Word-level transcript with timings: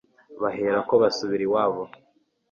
baherako 0.41 0.93
basubira 1.01 1.43
iwabo 1.47 1.83